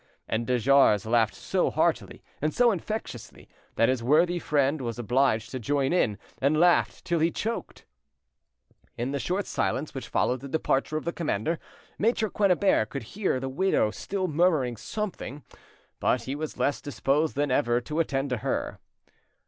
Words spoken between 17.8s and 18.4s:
to attend to